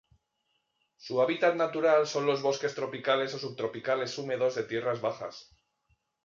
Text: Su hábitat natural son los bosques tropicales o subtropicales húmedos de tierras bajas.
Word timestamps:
Su 0.97 1.21
hábitat 1.21 1.53
natural 1.57 2.07
son 2.07 2.25
los 2.25 2.41
bosques 2.41 2.73
tropicales 2.73 3.35
o 3.35 3.37
subtropicales 3.37 4.17
húmedos 4.17 4.55
de 4.55 4.63
tierras 4.63 4.99
bajas. 4.99 5.55